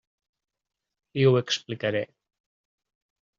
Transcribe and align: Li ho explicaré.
Li 1.19 1.25
ho 1.31 1.35
explicaré. 1.41 2.03